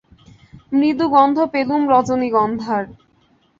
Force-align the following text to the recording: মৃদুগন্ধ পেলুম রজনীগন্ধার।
মৃদুগন্ধ 0.71 1.37
পেলুম 1.53 1.81
রজনীগন্ধার। 1.91 2.83